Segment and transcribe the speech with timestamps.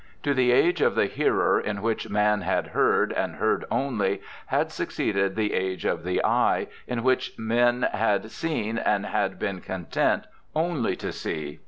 [0.23, 4.71] To the age of the hearer, in which men had heard, and heard only, had
[4.71, 9.63] succeeded the age of the e3''e, in which men had seen and had been 330
[9.63, 10.25] BIOGRAPHICAL ESSAYS content
[10.55, 11.59] only to see.